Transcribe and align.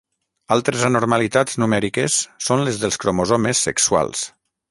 Altres 0.53 0.85
anormalitats 0.87 1.59
numèriques 1.65 2.17
són 2.47 2.65
les 2.69 2.81
dels 2.85 2.99
cromosomes 3.05 3.65
sexuals. 3.69 4.27